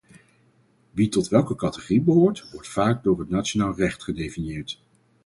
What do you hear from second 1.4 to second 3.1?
categorie behoort, wordt vaak